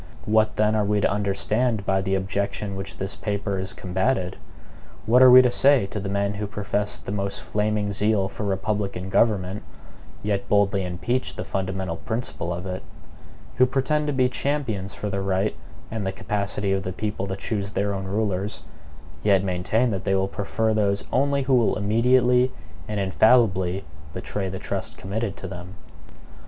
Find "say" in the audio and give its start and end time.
5.51-5.85